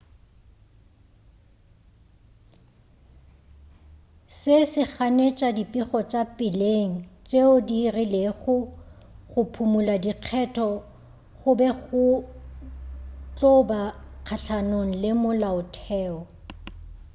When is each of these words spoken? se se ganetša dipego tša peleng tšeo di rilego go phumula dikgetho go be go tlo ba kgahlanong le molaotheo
se 4.37 4.55
se 4.71 4.81
ganetša 4.93 5.49
dipego 5.57 5.99
tša 6.11 6.21
peleng 6.37 6.93
tšeo 7.27 7.53
di 7.67 7.79
rilego 7.95 8.55
go 9.29 9.41
phumula 9.53 9.95
dikgetho 10.03 10.69
go 11.37 11.51
be 11.59 11.67
go 11.83 12.05
tlo 13.35 13.53
ba 13.69 13.81
kgahlanong 14.25 14.91
le 15.01 15.11
molaotheo 15.21 16.17